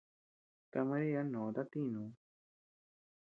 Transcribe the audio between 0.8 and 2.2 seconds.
María nòta tinuu.